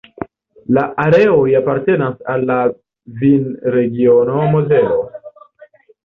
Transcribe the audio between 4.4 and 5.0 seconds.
Mozelo.